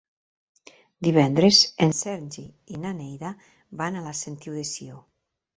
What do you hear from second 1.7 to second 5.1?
en Sergi i na Neida van a la Sentiu de Sió.